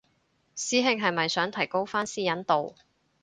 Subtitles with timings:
[0.55, 2.73] 師兄係咪想提高返私隱度